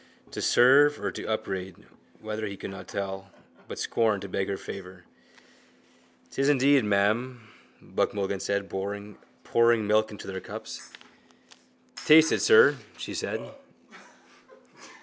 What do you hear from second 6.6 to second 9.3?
ma'am, Buck Mulligan said, pouring